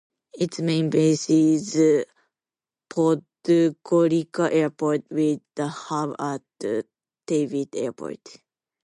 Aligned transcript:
Its 0.33 0.59
main 0.61 0.89
base 0.89 1.29
is 1.29 1.77
Podgorica 2.89 4.51
Airport, 4.51 5.03
with 5.11 5.41
a 5.57 5.67
hub 5.67 6.15
at 6.17 6.41
Tivat 7.27 7.75
Airport. 7.75 8.37